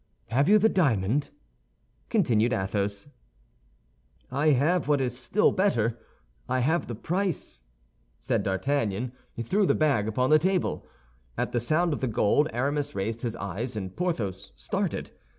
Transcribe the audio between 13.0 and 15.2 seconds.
his eyes and Porthos started.